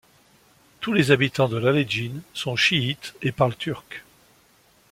[0.79, 4.03] Tous les habitants de Laledjin sont chiites et parlent turc.